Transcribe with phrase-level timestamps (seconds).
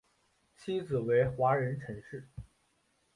[0.55, 2.27] 妻子为华人陈氏。